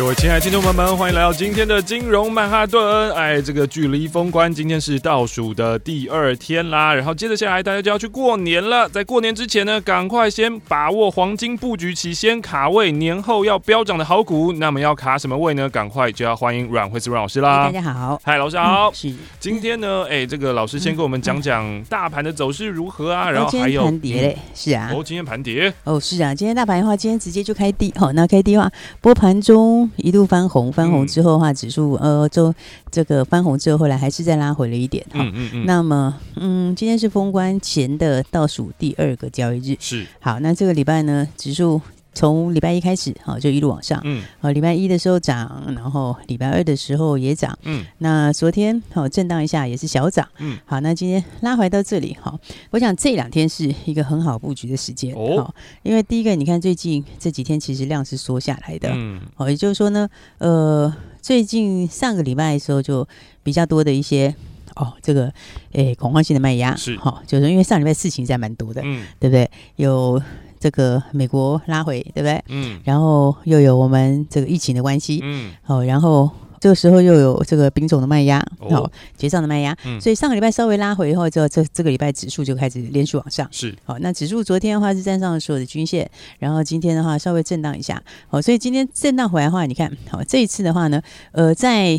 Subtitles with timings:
[0.00, 3.12] 各位亲爱的听众朋友们，欢迎来到今天的金融曼哈顿。
[3.12, 8.88] 哎，这个距离封关今天是倒数的第二天啦，然后接着下来大家就要去过年了。
[8.88, 14.54] 在过年之前呢，赶快先把握黄金布局期，先卡位年后要飙涨的好股。
[14.54, 15.68] 那么要卡什么位呢？
[15.68, 17.64] 赶快就要欢迎阮惠慈阮老师啦。
[17.70, 18.88] 大家好，嗨，老师好。
[18.88, 19.14] 嗯、是。
[19.38, 23.28] 今天呢，哎，这个老师先跟我们讲讲大盘的走势如何啊？
[23.30, 24.90] 然后还有盘跌嘞，是啊。
[24.94, 25.70] 哦，今天盘跌。
[25.84, 26.34] 哦，是啊。
[26.34, 27.92] 今天大盘的话，今天直接就开低。
[27.98, 29.89] 好，那开低的话，波盘中。
[29.96, 32.54] 一度翻红，翻红之后的话，指数呃，就
[32.90, 35.04] 这个翻红之后，后来还是再拉回了一点。
[35.12, 35.66] 嗯嗯嗯。
[35.66, 39.76] 那么，嗯，今天是封关前的倒数第二个交易日。
[39.80, 40.06] 是。
[40.20, 41.80] 好，那这个礼拜呢，指数。
[42.12, 44.00] 从礼拜一开始，好就一路往上。
[44.04, 47.56] 嗯，好，礼拜一的时候涨，然后礼拜二的时候也涨。
[47.62, 50.28] 嗯，那昨天好震荡一下，也是小涨。
[50.38, 52.38] 嗯，好，那今天拉回到这里，好，
[52.70, 55.14] 我想这两天是一个很好布局的时间。
[55.14, 58.90] 哦，因为第一个，你看最近这几天其实量是缩下来的。
[58.92, 63.06] 嗯，好，也就是说呢，呃，最近上个礼拜的时候就
[63.42, 64.34] 比较多的一些
[64.74, 65.32] 哦，这个
[65.72, 69.48] 诶恐慌性的卖压是好，就是因为上礼拜事情在蛮多的，嗯，对不对？
[69.76, 70.20] 有。
[70.60, 72.44] 这个美国拉回，对不对？
[72.48, 72.78] 嗯。
[72.84, 75.50] 然后又有我们这个疫情的关系，嗯。
[75.62, 76.30] 好，然后
[76.60, 79.76] 这个时候又有这个品种的卖压，好、哦，结账的卖压。
[79.84, 80.00] 嗯。
[80.00, 83.48] 所以上个礼拜稍微拉回以后，之后这这个礼拜指数就开始连续往上。
[83.50, 83.74] 是。
[83.84, 88.00] 好，那指数昨天的话是站上了所有的均线，然后今天的话稍微震荡一下。
[88.28, 91.98] 好，所以今天震荡回来的话，你看，好，这一次的话呢，呃，在。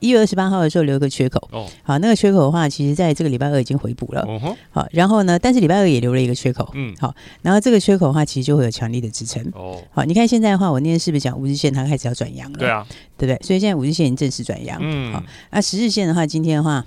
[0.00, 12.58] 一月二十八号的时候留一个缺口，哦，好，那个缺口的话，其实在这个礼拜二已经回补了，哦，好，然后呢，但是礼拜二也留了一个缺口，嗯，好，然后这个缺口的话，其实就会有强力的支撑，哦，好，你看现在的话，我那天是不是讲五日线它开始要转阳了？
[12.58, 12.86] 对啊，
[13.16, 13.46] 对不对？
[13.46, 16.84] 所以现在五日线已经正式转阳，嗯，好，那十日线的话，今天的话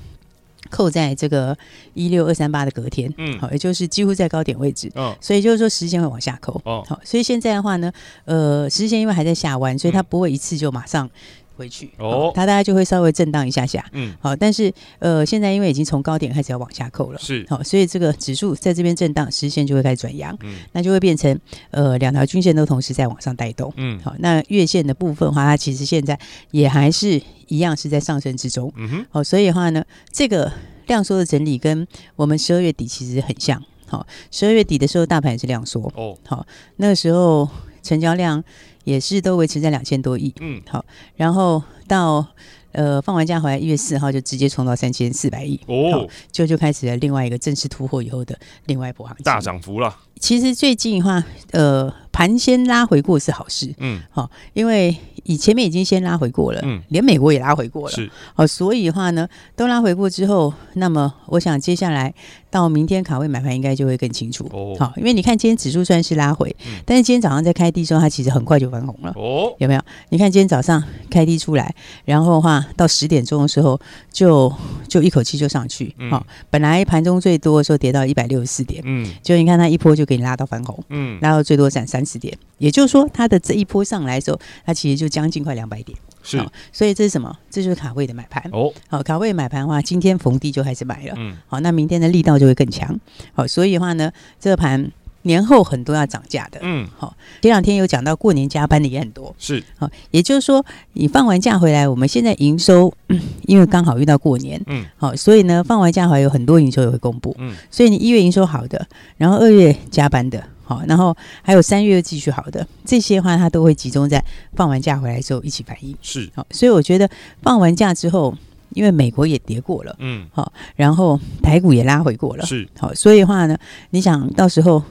[0.72, 1.56] 扣在这个
[1.94, 7.92] 一六二三八的隔天，嗯，好，也就是几乎在高点位置，嗯，所以就是说十日线会往下扣，哦，好，所以现在的话呢，
[8.26, 11.08] 呃，十日线因为还在下弯，所以它不会一次就马上。
[11.56, 11.92] 回去。
[11.98, 21.40] 哦，它大概就会稍微震荡一下下，嗯，好，但是呃，现在因为已经从高点开始要往下扣了，是，好，所以这个指数在这边震荡，实线就会开始转阳，嗯，那就会变成
[21.72, 26.20] 呃两条均线都同时在往上带动，嗯，好，那月线的部分的话，它其实现在
[26.52, 30.52] 也还是一样是在上升之中，嗯哼，好，所以的话呢，这个
[30.88, 36.46] 量缩的整理跟我们十二月底其实很像，好，十二月底的时候大盘也是量缩，哦，好，
[36.78, 37.48] 那个时候
[37.82, 38.44] 成交量。
[38.84, 40.84] 也是都维持在两千多亿，嗯，好，
[41.16, 42.26] 然后到
[42.72, 49.96] 呃放完假回来一月四号就直接冲到三千四百亿，哦，就就开始了另外一个正式突破以后的另外一波行情，大涨幅了。
[50.20, 54.96] 其实最近的话，呃，盘先拉回过是好事，嗯，好，因为。
[55.26, 59.26] 以前面已经先拉回过了，嗯，连美国也拉回过了，是，好，所以的话呢，
[59.56, 62.14] 都拉回过之后，那么我想接下来
[62.52, 69.82] 到明天卡位买盘应该就会更清楚，哦，好，因为你看今天指数虽然是拉回，嗯，但是今天早上在开低的时候，它其实很快就翻红了，哦，有没有？
[70.10, 73.80] 你看今天早上开低出来，然后的话到十点钟的时候
[74.12, 74.52] 就
[74.90, 85.14] 就一口气就上去，好，嗯，本来盘中最多的时候跌到一百六十四点，嗯，就你看它一波就给你拉到翻红，嗯，拉到最多涨三十点，也就是说它的这一波上来的时候，它其实就。
[85.14, 87.38] 将近快两百点，是，所以这是什么？
[87.52, 88.74] 这就是卡位的买盘哦。
[88.88, 91.14] 好，卡位买盘的话，今天逢低就开始买了。
[91.18, 93.00] 嗯，好，那明天的力道就会更强。
[93.34, 94.92] 好，所以的话呢，这个盘
[95.22, 96.58] 年后很多要涨价的。
[96.64, 99.36] 嗯，好，前两天有讲到过年加班的也很多。
[99.38, 107.36] 是，好，也就是说，你放完假回来，我们现在营收，嗯、 因为刚好遇到过年，嗯，好，所以呢，放完假回来有很多营收也会公布。
[107.38, 110.44] 嗯，所以你一月营收好的，然后二月加班的。
[110.64, 114.24] 好，然后还有三月继续好的这些话，它都会集中在
[114.56, 115.96] 放完假回来之后一起反应。
[116.02, 117.10] 是，好，所以我觉得
[117.42, 118.34] 放完假之后，
[118.70, 123.58] 因为美国也跌过了，嗯，好，然后台股也拉回过了，是，好，所以的话呢，
[123.90, 124.82] 你想到时候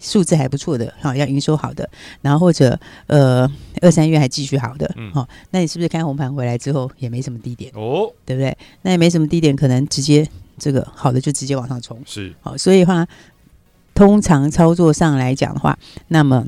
[0.00, 1.88] 数字还不错的，好，要营收好的，
[2.20, 2.76] 然后或者
[3.06, 3.48] 呃
[3.80, 7.70] 二三月还继续好的，嗯，好，那你是不是开红盘回来之后也没什么低点？
[7.76, 8.56] 哦，对不对？
[8.82, 10.28] 那也没什么低点，可能直接
[10.58, 13.06] 这个好的就直接往上冲，是，好，所以的话。
[14.02, 15.78] 通常操作上来讲的话，
[16.08, 16.44] 那么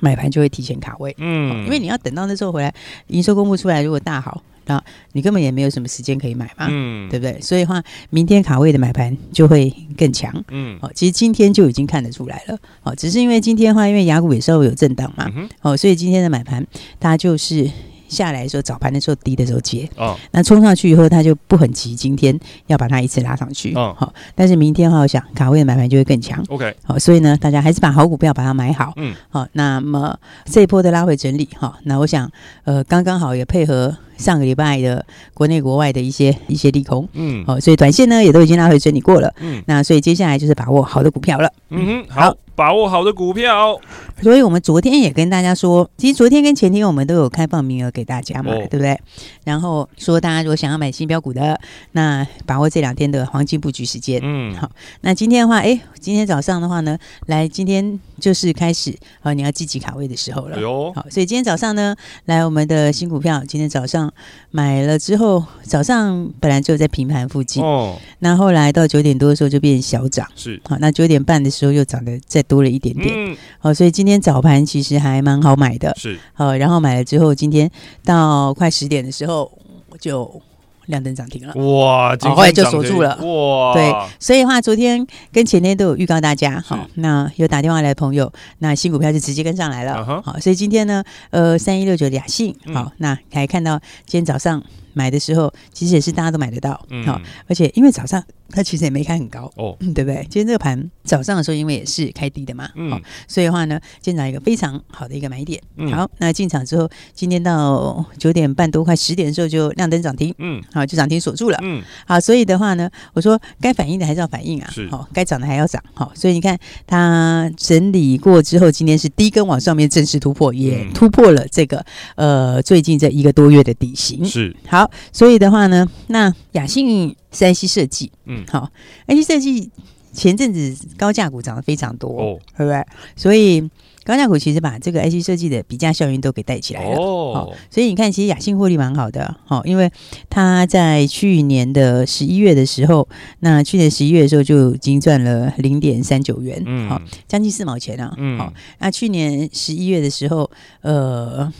[0.00, 2.74] 买盘就会提前卡位，嗯，因为你要等到那时候回来，
[3.06, 7.40] 营收公布出来，如果大好，那你根本也没有什么时间可以买嘛，嗯，对不对？
[7.40, 15.26] 所以的话，明天卡位的买盘就会更强，嗯，哦，其实今天就已经看得出来了，哦，只是因为今天的话，因为雅股也稍微有震荡嘛，
[15.62, 16.66] 哦，所以今天的买盘
[17.00, 17.70] 它就是。
[18.14, 22.38] 下来的时候，早盘的时候低的时候接，哦，那冲上去以后，它就不很急，今天
[22.68, 32.30] 要把它一次拉上去，哦，好，但是明天哈，我想卡位的买盘就会更强，OK，好，所以呢，大家还是把好股票把它买好，嗯，好，那么这一波的拉回整理，哈，那我想，
[32.62, 33.96] 呃，刚刚好也配合。
[34.16, 43.76] 上个礼拜的国内国外的一些一些利空，嗯，好，所以短线呢也都已经拉回整理过了，嗯，那所以接下来就是把握好的股票了，嗯哼，好，好把握好的股票。
[44.22, 48.98] 所以我们昨天也跟大家说，其实昨天跟前天我们都有开放名额给大家嘛，哦、对不对？
[49.44, 51.60] 然后说大家如果想要买新标股的，
[51.92, 54.70] 那把握这两天的黄金布局时间，嗯，好，
[55.02, 60.62] 那今天的话，哎，今天早上的话呢，来今天就是开始啊，你要积极卡位的时候了，哎、
[60.94, 61.94] 好，所以今天早上呢，
[62.26, 64.12] 来我们的新股票，今天早上。
[64.50, 70.60] 买了之后，早上本来就在平盘附近，哦，那后来到九点多的时候就变小涨，是。
[70.68, 76.18] 好，那九点半的时候又涨得再多了一点点，嗯，好，所以今天早盘其实还蛮好买的，是。
[76.32, 77.70] 好，然后买了之后，今天
[78.04, 79.50] 到快十点的时候
[79.88, 80.40] 我就。
[80.88, 82.14] 亮灯涨停了，哇！
[82.20, 83.72] 后来就锁住了，哇！
[83.72, 83.90] 对，
[84.20, 94.62] 所以的话，昨天跟前天都有预告大家，好，那有打电话来的朋友，那新股票就直接跟上来了，好，所以今天呢，呃，三一六九的雅信，好，那还看到今天早上。
[94.96, 100.26] 买的时候，其实也是大家都买得到，好、嗯，而且因为早上它其实也没开很高，哦，对不对？
[100.30, 124.90] 今天这个盘早上的时候，因为也是开低的嘛，嗯，所以的话呢，进场一个非常好的一个买点，嗯、好，那进场之后，今天到九点半多快十点的时候就亮灯涨停，嗯，好，就涨停锁住了，嗯，好，所以的话呢，我说该反应的还是要反应啊，是，哦，该涨的还要涨，好，所以你看它整理过之后，今天是低根往上面正式突破，也突破了这个呃最近这一个多月的底型，是，好。
[125.12, 128.70] 所以的话呢，那雅信是 IC 设计，嗯，好
[129.08, 129.70] ，IC 设计
[130.12, 132.86] 前阵子高价股涨得非常多，哦，对不对？
[133.16, 133.60] 所以
[134.04, 139.90] 高价股其实把这个 IC 设计的比价效应都给带起来了，哦，所以你看，其实雅信获利蛮好的，好，因为
[140.30, 143.08] 他在去年的十一月的时候，
[143.40, 150.48] 那去年十一月的时候就已经赚了零点三九元，嗯，好，将近四毛钱啊，嗯，好，那去年十一月的时候，
[150.82, 151.52] 呃。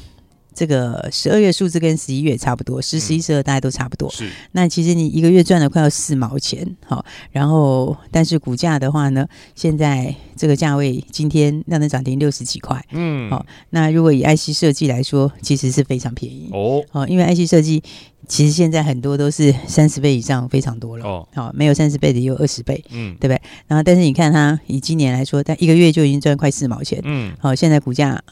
[0.54, 4.08] 这个十二月数字跟十一月差不多，十、十一、十二大家都差不多。
[4.10, 17.82] 是，那其实你一个月赚了快要四毛钱，好，然后但是股价的话呢，现在这个价位今天让它涨停六十几块，嗯，好，那如果以 IC 设计来说，其实是非常便宜哦，好，因为 IC 设计
[18.28, 23.42] 其实现在很多都是三十倍以上，非常多了哦，好，没有三十倍的也有二十倍，嗯，对不对？
[23.66, 28.22] 然后但是你看它以今年来说，它一个月就已经赚快四毛钱，嗯，好，现在股价。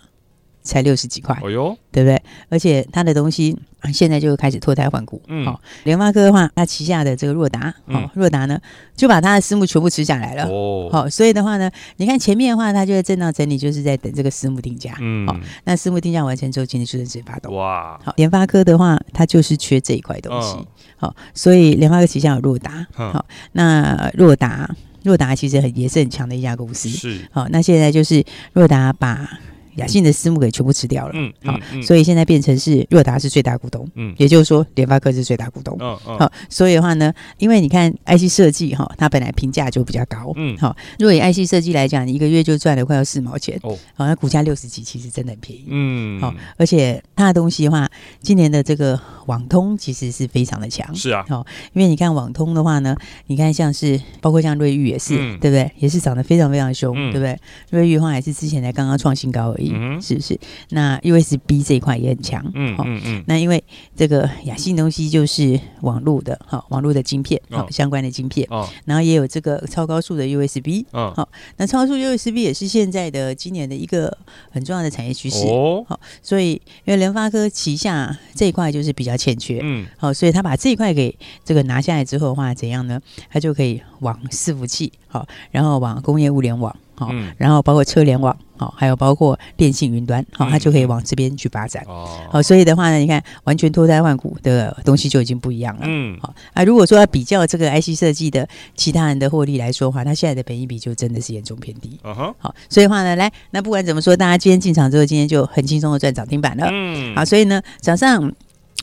[0.63, 2.23] 才六十几块，哦哟，对不对？
[2.49, 3.57] 而且它的东西
[3.93, 5.21] 现在就开始脱胎换骨。
[5.27, 8.59] 嗯，好，联发科的话，它旗下的这个若达，好，若达呢
[8.97, 10.45] 就把它的私募全部吃下来了。
[10.45, 14.95] 哦，好，所以的话呢，你看前面的话，它就在震荡整理，就是在等这个私募定价。
[15.01, 17.53] 嗯，好，那私募定价完成之后，今天就正式发动。
[17.55, 20.57] 哇，好，联发科的话，它就是缺这一块东西。
[20.97, 22.87] 好，所以联发科旗下有若达。
[22.93, 24.71] 好，那若达，
[25.03, 26.89] 若达其实很也是很强的一家公司。
[26.89, 29.29] 是，好，那现在就是若达把。
[29.77, 47.89] 雅信的私募给全部吃掉了，嗯，好，所以现在变成是若达是最大股东，嗯，也就是说联发科是最大股东，嗯嗯，好，所以的话呢，因为你看 IC 设计哈，它本来评价就比较高，嗯，好，如果以 IC 设计来讲，你一个月就赚了快要四毛钱，哦，好，那股价六十几，其实真的很便宜，嗯，好，而且它的东西的话，
[48.21, 55.71] 今年的这个网通其实是非常的强，是啊，好，因为你看网通的话呢，你看像是包括像瑞昱也是，对不对？
[55.79, 57.39] 也是涨得非常非常凶，对不对？
[57.71, 59.62] 瑞昱的话也是之前才刚刚创新高而已。
[59.73, 60.39] 嗯，是不是？
[60.71, 63.25] 那 USB 这一块也很强，嗯嗯嗯。
[63.27, 63.63] 那因为
[63.95, 68.69] 这个雅信东西就是网络的，好，网络的晶片，好，相关的晶片，哦。
[68.85, 71.29] 然后也有这个超高速的 USB，嗯，好。
[71.57, 74.17] 那超高速 USB 也是现在的今年的一个
[74.51, 75.85] 很重要的产业趋势，哦。
[75.87, 76.53] 好，所以
[76.85, 83.01] 因为联发科旗下这一块就是比较欠缺，嗯，好，所以他把这一块给这个拿下来之后的话，怎样呢？
[83.31, 86.75] 他就可以往伺服器，好，然后往工业物联网。
[86.95, 91.85] 好，然后包括车联网，好，还有包括电信云端，好，它就可以往这边去发展。
[91.89, 95.83] 哦，好，所以的话呢，你看完全脱胎换骨的东西就已经不一样了。
[95.85, 101.99] 嗯，好啊，如果说要比较这个 IC 设计的其他人的获利来说的话，它现在的本益比就真的是严重偏低。
[102.05, 106.69] 嗯哼，好，所以的话呢，来，那不管怎么说，大家今天进场之后，今天就很轻松的赚涨停板了。
[106.71, 108.33] 嗯，好，所以呢，早上。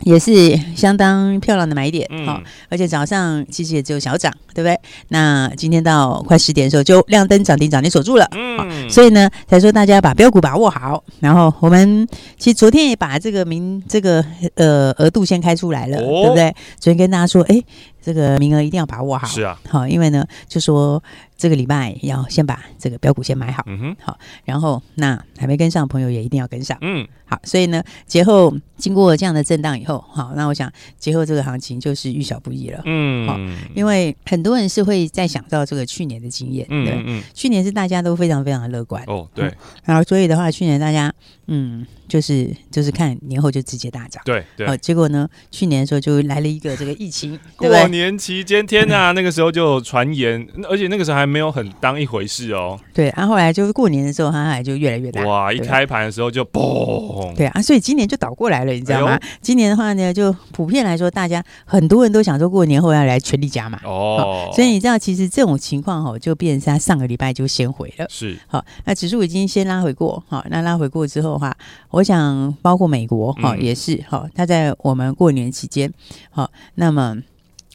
[0.03, 4.79] 也是相当漂亮的买点，好、嗯，而且早上其实也只有小涨，对不对？
[5.09, 11.03] 那今天到快十点的时候就亮灯涨停，涨停锁住了，嗯，所以呢，才说大家把标股把握好。
[11.19, 14.23] 然后我们其实昨天也把这个名这个
[14.55, 16.55] 呃额度先开出来了，哦、对不对？
[16.79, 17.61] 昨天跟大家说，哎。
[18.01, 21.03] 这个名额一定要把握好，是啊，好，因为呢，就说
[21.37, 33.37] 这个礼拜要先把这个标股先买好，嗯哼，好，然后那还没跟上的朋友也一定要跟上，嗯，好，所以呢，节后经过这样的震荡以后，好，那我想节后这个行情就是遇小不易了，嗯，好，
[33.75, 39.53] 因为很多人是会在想到这个去年的经验，嗯对，嗯，去年是大家都非常非常的乐观，哦，对，
[39.83, 41.13] 然后所以的话，去年大家
[41.47, 41.85] 嗯。
[42.09, 52.77] 就是就是看年后就直接大涨，对对，哦，结果呢，去年的时候就来了一个这个疫情，过年期间，天呐，那个时候就传言，而且那个时候还没有很当一回事哦。
[52.93, 59.19] 对，然后后来就是过年的时候，它还就越来越大，哇，一开盘的时候就嘣，对啊，所以今年就倒过来了，你知道吗？
[59.39, 68.35] 今年的话呢，就普遍来说，大家很多人都想说过年后要来全力加码哦，所以你知道，其实这种情况哈，就变成他上个礼拜就先回了，是。
[68.47, 71.55] 好，那指数已经先拉回过，好，那拉回过之后的话，
[71.91, 72.79] 我想包。
[72.79, 75.91] 括美国哈、嗯、也是哈，它在我们过年期间
[76.29, 77.17] 好，那么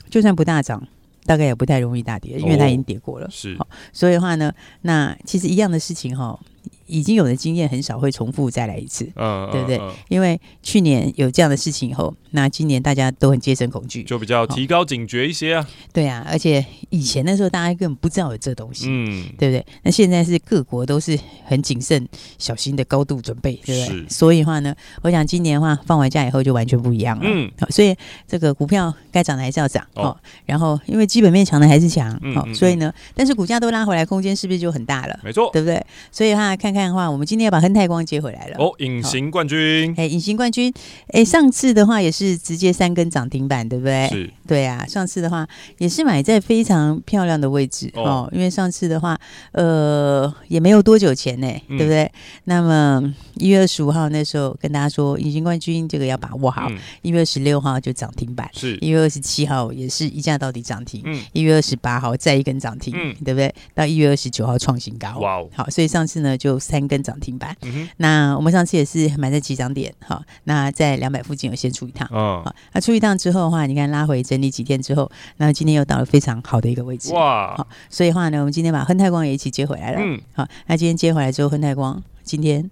[0.09, 0.83] 就算不大涨，
[1.26, 3.28] 大概也不太容易大跌，因为它已经跌过了。
[3.31, 3.54] 是，
[3.93, 4.50] 所以的话呢，
[4.81, 6.40] 那其实一样的事情哈。
[6.87, 9.79] 已经有的经验很少会重复再来一次，嗯，对不对？
[9.79, 15.69] 嗯嗯、因为去年有这样的事情以后，那今年大家都很戒慎恐惧，就比较提高警觉一些啊。
[15.93, 19.64] 对啊，而且以前的时候大家根本不知道有这东西，嗯，对不对？
[19.83, 22.07] 那现在是各国都是很谨慎、
[22.38, 23.99] 小心的高度准备，对不对？
[24.00, 24.07] 是。
[24.09, 27.25] 所以的话呢，我想今年的话放完假以后就完全不一样了。
[27.26, 27.95] 嗯，好，所以
[28.26, 30.17] 这个股票该涨的还是要涨哦。
[30.45, 35.19] 然后因为基本面强的还是强，好，所以呢，但是股价都拉回来，空间是不是就很大了？
[35.23, 35.81] 没错，对不对？
[36.11, 38.57] 所以的话看看的话，我们今天要把亨泰光接回来了。
[38.59, 40.73] 哦，隐形冠军，哎，隐形冠军，
[41.09, 44.09] 哎，上次的话也是直接三根涨停板，对不对？
[44.09, 45.47] 是，对啊，上次的话
[45.78, 49.19] 也是买在非常漂亮的位置哦，哦，因为上次的话，
[49.52, 52.11] 呃，也没有多久前呢，嗯、对不对？
[52.45, 56.69] 那么一月二十五号那时候跟大家说，隐形冠军这个要把握好，
[57.02, 63.54] 一、嗯、月二十六号就涨停板，是，一月二十七号也是一价到底涨停，嗯，一月二十八号再一根涨停，嗯，对不对？
[63.75, 67.56] 到一月二十九号创新高，哇哦，好，所以上次呢就三根涨停板。
[67.62, 82.71] 嗯，那我们上次也是买在起涨点，好，那在两百附近有先出一趟，嗯，好，那出一趟之后的话，你看拉回整理几天之后，那今天又到了非常好的一个位置，哇，好，所以的话呢，我们今天把亨泰光也一起接回来了，嗯，好，那今天接回来之后，亨泰光今天。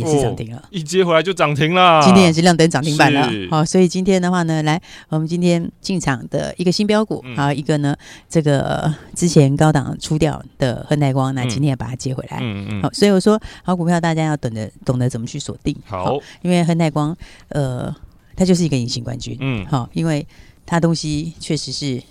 [0.00, 2.02] 也是涨停了，一接回来就涨停了。
[2.02, 3.30] 今天也是亮灯涨停板了。
[3.50, 7.94] 好，所以今天的话呢，来我们今天进场的一个新标股，还有一个呢，
[8.28, 12.38] 这个之前高档出掉的亨泰光，那今天也把它接回来。
[12.40, 12.82] 嗯嗯。
[12.82, 15.76] 好，所以我说好股票，大家要懂得懂得怎么去锁定。
[15.86, 17.16] 好，因为亨泰光，
[17.48, 17.94] 呃，
[18.34, 19.36] 它就是一个隐形冠军。
[19.40, 19.66] 嗯。
[19.66, 20.26] 好，因为
[20.64, 22.02] 它东西确实是。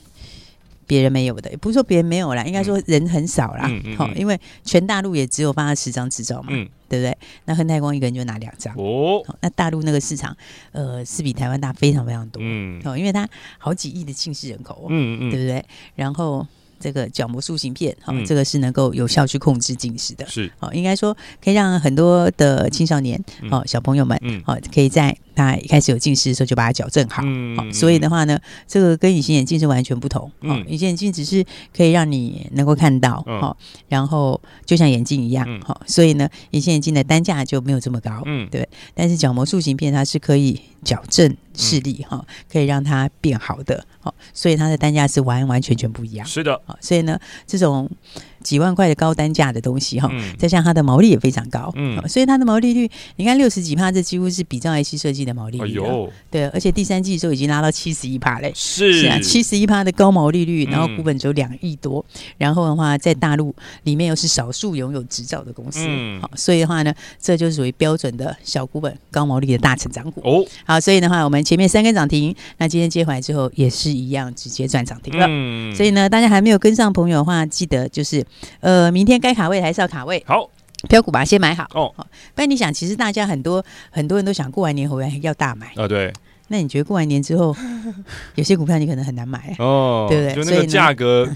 [0.89, 3.61] 别人没有的，也不是说别人没有啦，应该说人很少啦。
[3.61, 7.15] 好、嗯嗯嗯，因为全大陆也只有发了十张执照嘛，嗯、对不对？
[7.45, 9.23] 那亨泰光一个人就拿两张哦。
[9.41, 10.35] 那大陆那个市场，
[10.71, 12.41] 呃，是比台湾大非常非常多。
[12.43, 13.29] 嗯，哦，因为它
[13.59, 15.63] 好几亿的近视人口，嗯嗯，对不对？
[15.95, 16.47] 然后。
[16.81, 33.55] 这个角膜塑形片，好、哦，这个是能够有效去控制近视的，是，好，应该说可以让很多的青少年，好、哦、小朋友们，好、哦，可以在他一开始有近视的时候就把它矫正好，嗯，好，所以的话呢，这个跟隐形眼镜是完全不同，嗯，隐形眼镜只是可以让你能够看到，好，
[33.87, 46.61] 然后就像眼镜一样，好，所以呢，隐形眼镜的单价就没有这么高，嗯，对，但是角膜塑形片它是可以矫正视力，哈，可以让它变好的，好，所以它的单价是完完全全不一样，是的。
[46.81, 47.17] 所以呢，
[47.47, 47.89] 这种。
[48.43, 55.79] 几万块的高单价的东西哈，再加上它的毛利也非常高，嗯，所以它的毛利率，你看六十几趴，这几乎是比照 IC 设计的毛利率，
[56.31, 62.03] 对，而且第三季的时候已经拉到七十一趴嘞，是，是啊，七十一趴的高毛利率，然后股本只有两亿多，
[62.37, 63.53] 然后的话在大陆
[63.83, 65.87] 里面又是少数拥有执照的公司，
[66.21, 70.21] 好，所以的话呢，这就是属于标准的小股本高毛利的大成长股。
[70.23, 78.25] 哦，好，所以的话我们前面三根涨停，那今天接回来之后也是一样直接赚涨停了，嗯，所以呢，大家还没有跟上朋友的话，记得就是。
[78.59, 80.23] 呃，明天该卡位还是要卡位。
[80.27, 80.49] 好，
[80.87, 81.93] 标股把它先买好哦。
[82.33, 85.87] 不然你想，其实大家很多很多人都想过完年回来要大买啊。
[85.87, 86.13] 对。
[86.51, 87.55] 那你觉得过完年之后，
[88.33, 90.43] 有些股票你可能很难买哦，对不对？
[90.43, 91.29] 就那个价格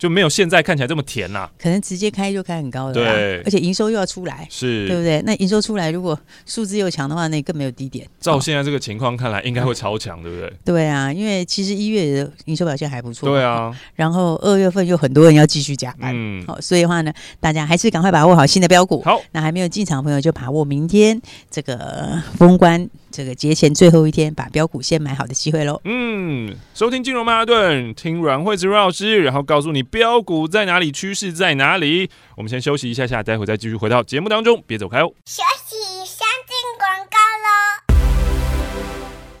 [0.00, 0.10] 就。
[0.10, 5.22] 就没有现在看起来这么甜呐、啊，可能直接开就开很高的，对，而且营收又要出来，是，对不对？
[5.22, 8.04] 那营收出来，如果数字又强的话，那更没有低点。
[8.18, 10.52] 照现在这个情况看来，应该会超强，对不对？
[10.64, 13.72] 对啊，因为其实一月的营收表现还不错，对啊。
[13.94, 19.00] 然后二月份又很多人要继续加班，嗯，好，所以的话呢，大家还是赶快把握好新的标股。
[19.04, 25.80] 好，那还没有进场的朋友就把握明天这个封关这个节前最后一天把标股先买好的机会喽。
[25.84, 32.10] 嗯，收听金融曼哈顿，听阮惠子阮老师，然后告诉你标股在哪里，趋势在哪里。
[32.36, 35.12] 我们先休息一下下，待会再继续回到节目当中，别走开哦。
[35.26, 37.50] 休息，先进广告喽。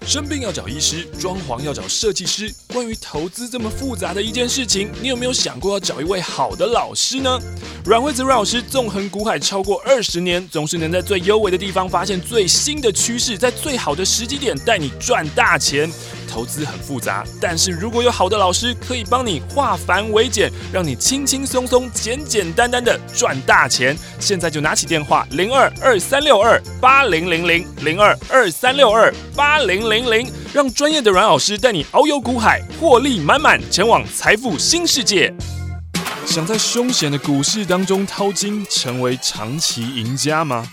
[0.06, 2.52] 生病要找医师，装潢要找设计师。
[2.72, 7.38] 关于投资这么复杂的一件事情，你有没有想过要找一位好的老师呢？
[7.84, 15.88] 阮惠子阮老师纵横股海超过二十年，总是能在最优微的地方发现最新的趋势，在最好的时机点带你赚大钱。
[16.30, 23.96] 投资很复杂，但是如果有好的老师可以帮你化繁为简，让你轻轻松松、简简单单的赚大钱。
[24.20, 35.34] 现在就拿起电话零二二三六二八零零零零二二三六二八零零零，让专业的阮老师带你遨游股海，获利满满，前往财富新世界。
[36.26, 40.64] 想在凶险的股市当中淘金，成为长期赢家吗？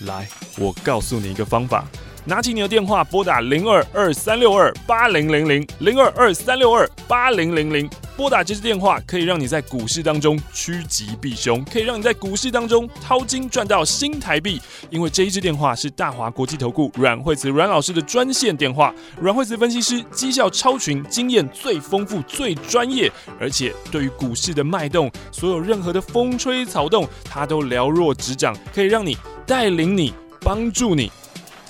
[0.00, 0.26] 来，
[0.58, 1.84] 我告诉你一个方法。
[2.26, 7.88] 拿起你的电话，拨打零二二三六二八零零零零二二三六二八零零零。
[8.16, 14.58] 拨打这支电话，可以让你在股市当中趋吉避凶，可以让你在股市当中掏金赚到新台币。
[14.88, 31.10] 因为这一支电话是大华国际投顾阮惠慈阮老师的专线电话，阮惠慈分析师绩效超群，经验最丰富、最专业，而且对于股市的脉动，所有任何的风吹草动，他都了若指掌，可以让你带领你、帮助你。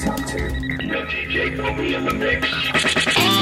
[0.00, 0.48] Talk to.
[0.82, 3.33] No DJ Put me in the mix.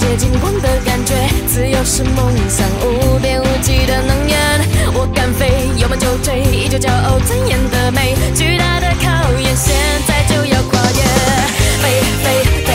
[0.00, 1.14] 接近光的感觉。
[1.46, 4.38] 自由是梦想，无边无际的能源。
[4.94, 8.16] 我敢飞，有梦就追，依旧骄傲尊严的美。
[8.34, 9.76] 巨大的考验，现
[10.08, 11.00] 在就要跨越。
[11.82, 12.69] 飞飞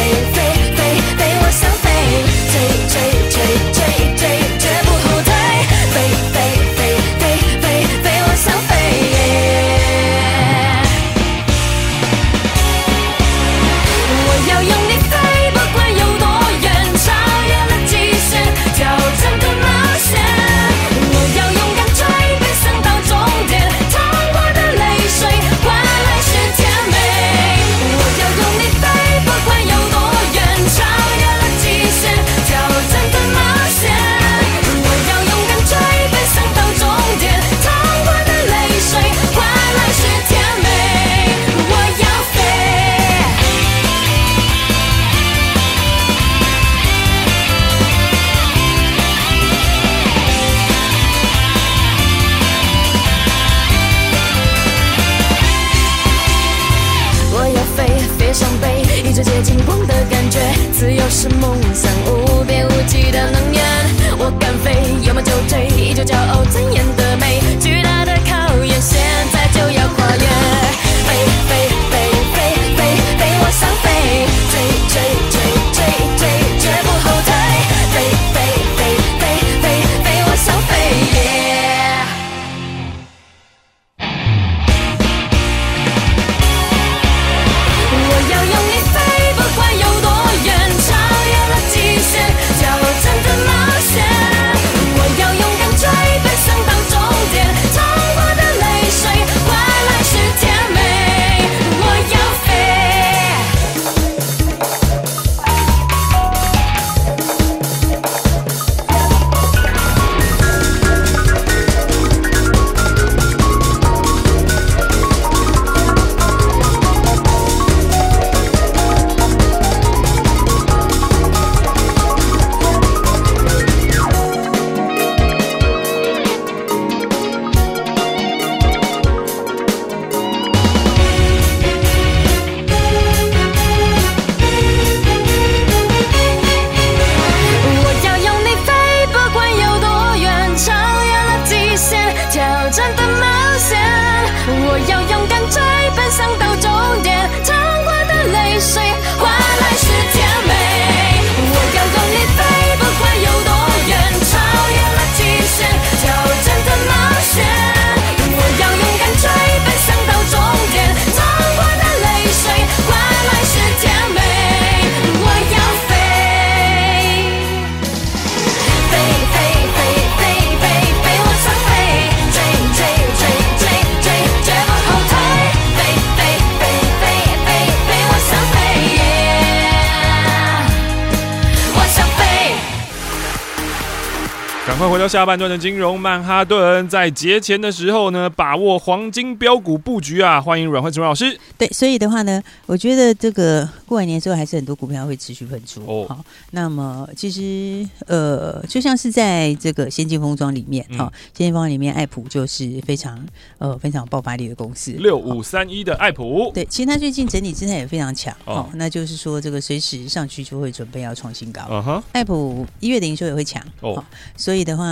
[184.95, 190.39] 回到下半段的金融曼哈顿，在节前的时候呢，把握黄金标股布局啊！
[190.39, 191.37] 欢迎阮慧慈老师。
[191.57, 195.81] 对，所以的话呢，我觉得这个过完年之后，还是很多股票会持续喷出。
[195.85, 203.21] 哦，好，那么其实呃，就像是在这个先进封装里面，哈、嗯，先进封装里面，爱普就是非常
[203.57, 206.49] 呃非常爆发力的公司，六五三一的爱普。
[206.53, 208.33] 对，其实它最近整体姿态也非常强。
[208.45, 211.63] 哦，那就是说这个随时上去就会准备要创新高。
[211.69, 213.61] 嗯哼，爱普一月的营收也会强。
[213.81, 214.01] 哦，
[214.37, 214.84] 所以的话，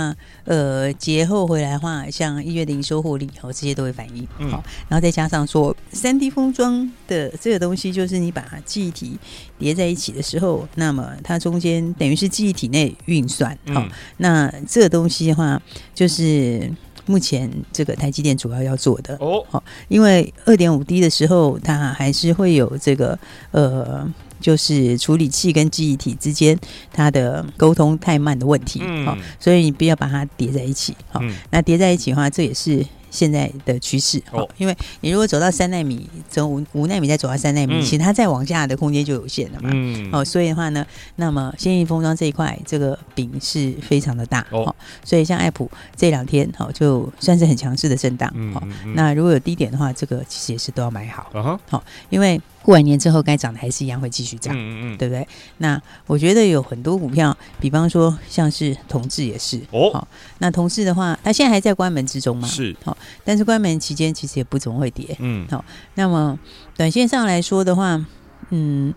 [0.44, 4.24] 呃，节后回来的话，像一月的营收获利，哦，这些都会反应。
[4.50, 9.18] 好、嗯，然后再加上说，三 D 封装的这个东西，就是你把记忆体
[9.58, 13.52] 叠在一起的时候，那么它中间等于是记忆体内运算。
[13.72, 15.60] 好、嗯，那这个东西的话，
[15.94, 16.70] 就是
[17.06, 19.16] 目前这个台积电主要要做的。
[19.20, 23.18] 哦，好，因为二点五 D 的时候，它还是会有这个
[23.50, 24.08] 呃。
[24.44, 26.58] 就是处理器跟记忆体之间
[26.92, 32.84] 它的沟通太慢的问题，好、嗯，所以你不要把它叠在一起，好、嗯，那叠在一起的话，这也是。
[33.14, 48.52] 现在的趋势，哦，因为你如果走到三纳米，从五五纳米再走到三纳米，嗯，其实它再往下的空间就有限了嘛，嗯，哦，所以的话呢，那么先进封装这一块，这个饼是非常的大，哦，所以像爱普这两天，好，就算是很强势的震荡，嗯，
[48.96, 51.30] 那如果有低点的话，这个其实也是都要买好，
[51.68, 51.80] 好，嗯，
[52.10, 55.28] 因为过完年之后该涨的还是一样会继续涨，嗯嗯，对不对？
[55.58, 62.96] 那我觉得有很多股票，比方说像是同志也是，哦，那同致的话，它现在还在关门之中嘛，是，好。
[63.22, 65.62] 但是关门期间其实也不怎么会跌，嗯，好，
[65.94, 66.38] 那么
[66.74, 68.02] 短线上来说的话，
[68.48, 68.94] 嗯，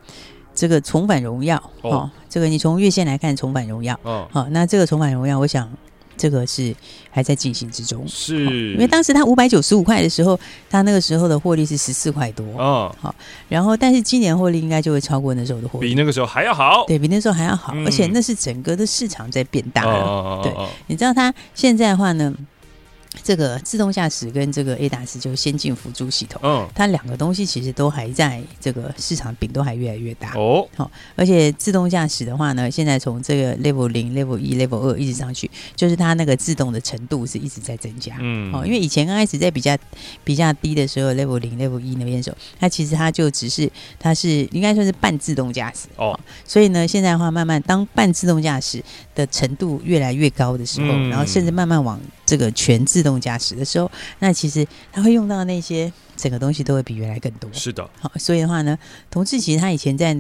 [0.56, 5.70] 这个重返荣耀，哦，这个你从月线来看重返荣耀，哦，好，那这个重返荣耀，我想
[6.18, 6.76] 这个是
[7.12, 13.14] 还在进行之中，是，因为当时它五百九十五块的时候，它那个时候的获利是十四块多，哦，好，
[13.48, 20.52] 然后但是今年获利应该就会超过那时候的获利，比那个时候还要好，对，比那时候还要好，而且那是整个的市场在变大了，对，
[20.88, 22.34] 你知道它现在的话呢？
[23.24, 30.34] 这个自动驾驶跟这个 ADAS 就是先进辅助系统，嗯，它两个东西其实都还在这个市场饼都还越来越大。
[30.36, 39.78] 哦，好，而且自动驾驶的话呢，现在从这个 Level 零、Level 一、Level 二一直上去，就是它那个自动的程度是一直在增加，嗯，哦，因为以前刚开始在比较
[40.24, 45.88] 比较低的时候，Level 零、Level 一那边的时候，它其实它就只是它是应该算是半自动驾驶。
[45.96, 53.90] 哦，所以呢，现在的话慢慢当半自动驾驶的程度越来越高的时候，嗯，然后甚至慢慢往这个全自动驾驶的时候，
[54.20, 57.48] 那其实它会用到那些整个东西都会比原来更多。
[57.54, 58.78] 是的，好，所以的话呢，
[59.12, 60.18] 同志其实他以前在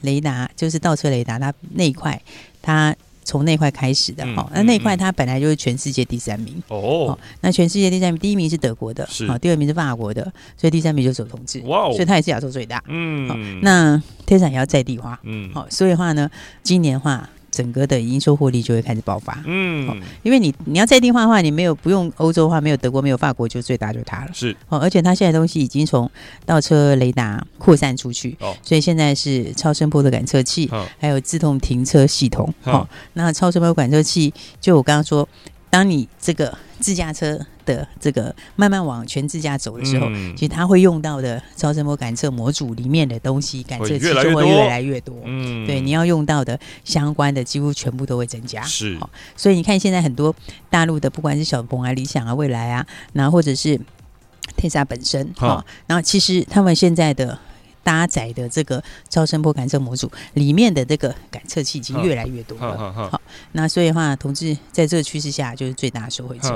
[0.00, 2.20] 雷达，就是倒车雷达，它那一块，
[2.60, 2.94] 他
[3.24, 6.62] 从那块开始的，好、嗯，那那一块它本来就是全世界第三名。
[6.68, 10.22] 哦，那全世界第三名，第一名是德国的，是，好，第二名是法国的，
[10.56, 11.60] 所以第三名就走同志。
[11.60, 12.82] 哇，所以它也是亚洲最大。
[12.88, 15.18] 嗯，好，那天产也要在地化。
[15.24, 16.30] 嗯，好，所以的话呢，
[16.62, 17.28] 今年的话。
[17.56, 24.54] 整个的营收获利就会开始爆发，嗯，哦、因为你你要在地化的话，你没有不用欧洲的话，没有德国，没有法国，就最大就它了，是。
[24.68, 26.10] 哦，而且它现在东西已经从
[26.44, 35.26] 倒车雷达扩散出去，哦，所以现在是超声波的感测器，哦，还有自动停车系统，哦，哦那超声波感测器，就我刚刚说，
[35.70, 37.40] 当你这个自驾车。
[37.66, 45.14] 的这个慢慢往全自驾走的时候，嗯、其实它会用到的超声波感测模组里面的东西，感测器就会越来越多。
[45.24, 48.62] 嗯，对，你要用到的相关的几乎全部都会增加。
[48.62, 50.34] 是，哦、所以你看现在很多
[50.70, 53.76] 大陆的，不管是小鹏啊、理想啊、未来啊，然后或者是
[54.56, 57.38] 特斯拉本身，哈、哦，然后其实他们现在的。
[57.86, 62.76] 搭载的这个超声波感测模组里面的这个感测器已经越来越多了。
[62.76, 63.20] 好，好，好，
[63.52, 66.48] 那所以的话，同志在这个趋势下就是最大的受惠者。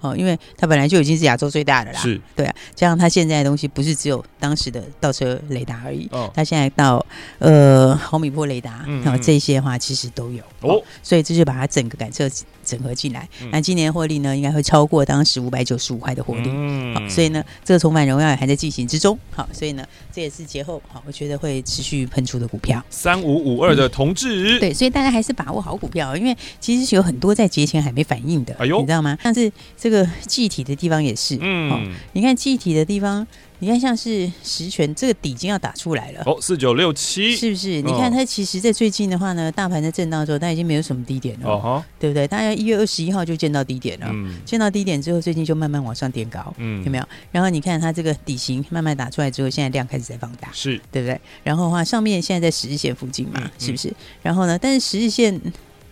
[0.00, 1.98] 哦，因为它本来就已经是亚洲最大的啦。
[1.98, 2.54] 是，对啊。
[2.76, 6.08] 加上它现在的东西不是只有当时的倒车雷达而已。
[6.12, 6.30] 哦。
[6.32, 7.04] 它现在到
[7.40, 10.44] 呃毫米波雷达，然后这些的话其实都有。
[10.60, 10.80] 哦。
[11.02, 12.30] 所以这就把它整个感测
[12.66, 13.26] 整合进来。
[13.50, 16.50] 那今年获利呢，应该会超过当时五百九十五块的获利。
[16.52, 16.94] 嗯。
[16.94, 19.18] 好，所以呢，这个重返荣耀也还在进行之中。
[19.30, 20.82] 好，所以呢，这也是节后。
[20.88, 29.16] 好，我觉得会持续喷出的股票，三五五二的同志、嗯，对，所以大家还是把握好股票，因为其实有很多在节前还没反应的，哎呦，你知道吗？
[29.22, 31.80] 像是这个记忆体的地方也是，嗯，哦、
[32.12, 33.26] 你看记忆体的地方。
[33.58, 37.80] 你看，像是十权这个底已经要打出来了哦，四九六七是不是？
[37.80, 42.28] 你看它其实，在最近的话呢，大盘在震荡的时候，它已经没有什么低点了，哦，对不对？
[42.28, 47.08] 大概一月二十一号就见到低点了，嗯，见到低点之后，最近就慢慢往上垫高，嗯，有没有？
[47.32, 51.18] 然后你看它这个底型慢慢打出来之后，现在量开始在放大，是对不对？
[51.42, 53.92] 然后的话，上面现在在十日线附近嘛，嗯、是不是？
[54.22, 55.40] 然后呢，但是十日线。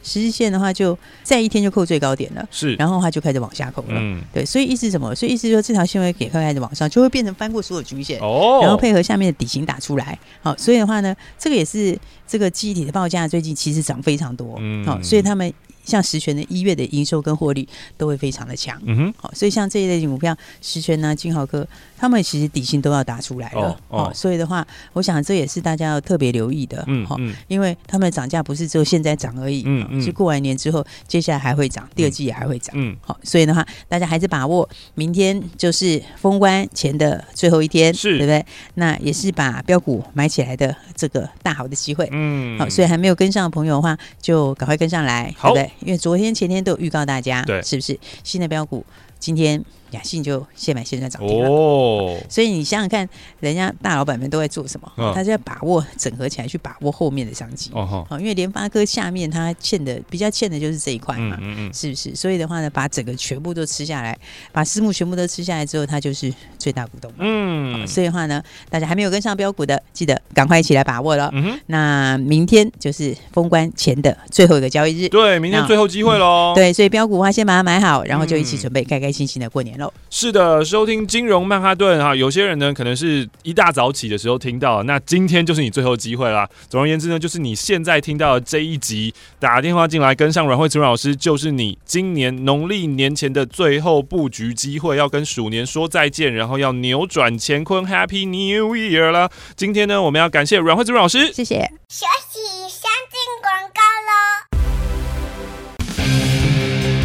[0.05, 5.13] 十日线的话，就在一天就扣最高点了，是，然后它就开始往下扣了，嗯，对，所以意思什么？
[5.15, 15.53] 所以意思说这条线会给开始往上，就会变成翻过所有均线，哦，然后配合下面的底型打出来，好，所以的话呢，这个也是这个记忆体的报价最近其实涨非常多，嗯，好，所以他们
[15.85, 18.81] 像十銓的一月的营收跟获利都会非常的强。
[18.85, 21.67] 嗯哼，好，所以像这一类型股票，十銓呢、金豪科，
[21.97, 23.79] 他们其实底薪都要打出来了。
[23.89, 26.85] 哦，哦，所以的话，我想这也是大家要特别留意的。
[26.87, 27.17] 嗯，好，
[27.49, 29.63] 因为他们的涨价不是只有现在涨而已。
[29.67, 32.75] 嗯嗯，是过完年之后，接下来还会涨，第二季也还会涨。
[32.77, 38.45] 嗯，好，所以的话，大家还是把握明天就是封关前的最后一天，是对不对？
[38.75, 42.09] 那也是把标股买起来的这个大好的机会。
[42.13, 45.74] 嗯，好，所以还没有跟上的朋友的话，就赶快跟上来，好对不对？
[45.81, 48.85] 因为昨天、前天都有预告大家，对，是不是新的标股？
[49.19, 49.65] 今天。
[49.95, 53.09] 雅信就现买现赚涨停了哦，所以你想想看，
[53.41, 54.93] 人家大老板们都在做什么？
[54.97, 58.07] 哦、他就要把握整合起来，去把握后面的商机哦。
[58.21, 62.15] 因为联发科下面他欠的比较欠的就是这一块嘛，嗯嗯嗯是不是？
[62.15, 64.19] 所以的话呢，把整个全部都吃下来，
[64.53, 67.11] 把私募全部都吃下来之后，他就是最大股东。
[67.19, 71.31] 嗯，所以的话呢，大家还没有跟上标股的，记得赶快一起来把握了。
[71.33, 76.55] 嗯哼，那明天就是封关前的最后一个交易日，对，明天最后机会喽、嗯。
[76.55, 79.84] 对，所以标股的话先把它买好，然后就一起准备开开心心的过年喽。
[80.11, 86.49] 是的，收听金融曼哈顿哈，有些人呢可能是一大早起的时候听到，那今天就是你最后机会啦。
[86.69, 99.31] 总而言之呢，就是你现在听到的这一集，打电话进来跟上阮慧慈老师，就是你今年农历年前的最后布局机会，要跟鼠年说再见，然后要扭转乾坤，Happy New Year 了！
[99.57, 101.69] 今天呢，我们要感谢阮慧慈老师，谢谢。
[101.89, 102.39] 休息，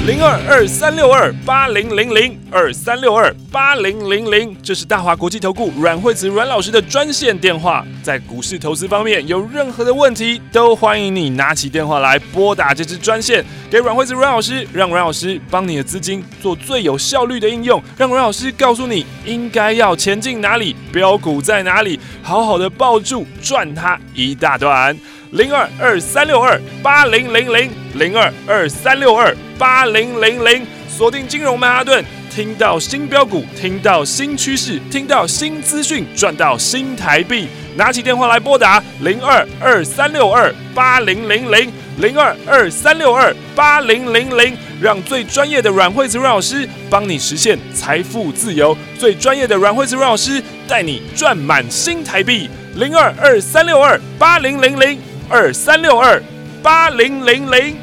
[0.10, 7.86] 零二二三六二八零零零二三六二八零零零，这是大华国际投顾阮惠慈阮老师的专线电话。
[8.02, 24.98] 在股市投资方面有任何的问题，都欢迎你拿起电话来拨打这支专线，给阮惠慈阮老师，让阮老师帮你的资金做最有效率的应用，让阮老师告诉你应该要前进哪里，标股在哪里，好好的抱住赚它一大段。
[25.32, 37.48] 零二二三六二八零零零零二二三六二八零零零，锁定金融曼哈顿，听到新标股，听到新趋势，听到新资讯，赚到新台币。
[37.76, 52.50] 拿起电话来拨打零二二三六二八零零零零二二三六二八零零零，让最专业的阮慧慈阮老师帮你实现财富自由，最专业的阮慧慈阮老师带你赚满新台币。
[52.76, 55.00] 零二二三六二八零零零。
[55.32, 56.20] 二三六二
[56.64, 57.78] 八零零零，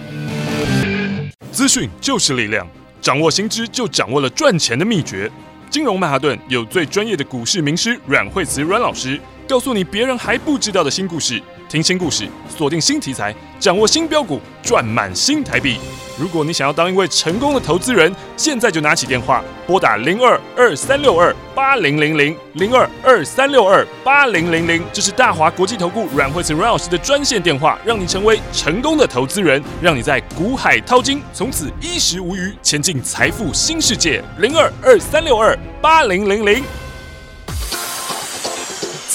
[1.52, 2.66] 资讯就是力量，
[3.00, 5.30] 掌握新知就掌握了赚钱的秘诀。
[5.70, 11.40] 金融曼哈顿有最专业的股市名师阮慧慈阮老师，告诉你别人还不知道的新故事。
[11.68, 15.78] 听新故事，锁定新题材，掌握新标股，赚满新台币。
[16.16, 34.22] 如果你想要当一位成功的投资人，现在就拿起电话拨打零二二三六二八零零零零二二三六二八零零零，这是大华国际投顾阮慧慈阮老师的专线电话，让你成为成功的投资人，让你在股海淘金，从此衣食无虞，前进财富新世界。
[34.38, 36.62] 零二二三六二八零零零。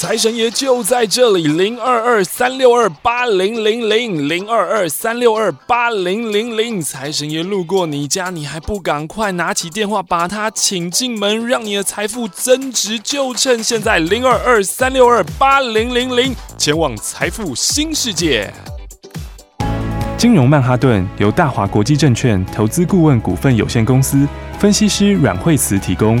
[0.02, 6.82] 财神爷就在这里，零二二三六二八零零零零二二三六二八零零零。
[6.82, 18.52] 财神爷路过你家，你还不赶快拿起电话把他请进门，让你的财富增值，就趁现在，零二二三六二八零零零，前往财富新世界。
[20.18, 24.26] 金融曼哈顿由大华国际证券投资顾问股份有限公司
[24.58, 26.20] 分析师阮慧慈提供，